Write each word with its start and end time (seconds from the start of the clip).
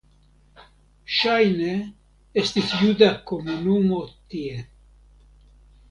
Ŝajne 1.17 1.75
estis 2.45 2.73
juda 2.83 3.13
komunumo 3.33 4.05
tie. 4.35 4.69